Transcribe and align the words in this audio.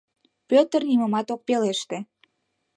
Пӧтыр 0.49 0.81
нимомат 0.89 1.27
ок 1.33 1.41
пелеште. 1.47 1.97